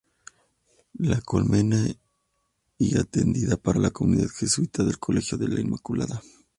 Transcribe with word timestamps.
La 0.97 1.21
Colmena, 1.21 1.85
y 2.79 2.97
atendida 2.97 3.55
por 3.55 3.77
la 3.77 3.91
Comunidad 3.91 4.29
Jesuita 4.35 4.83
del 4.83 4.97
Colegio 4.97 5.37
de 5.37 5.47
la 5.47 5.61
Inmaculada. 5.61 6.23